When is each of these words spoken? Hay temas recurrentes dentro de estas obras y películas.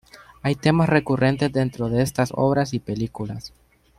Hay 0.41 0.55
temas 0.55 0.89
recurrentes 0.89 1.51
dentro 1.53 1.87
de 1.87 2.01
estas 2.01 2.31
obras 2.33 2.73
y 2.73 2.79
películas. 2.79 3.53